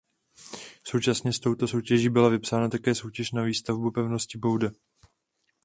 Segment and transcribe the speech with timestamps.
[0.83, 4.71] Současně s touto soutěží byla vypsána také soutěž na výstavbu pevnosti Bouda.